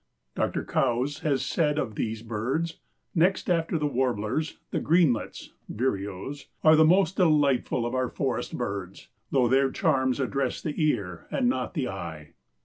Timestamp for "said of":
1.45-1.93